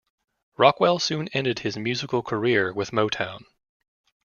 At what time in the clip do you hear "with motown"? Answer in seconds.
2.73-3.45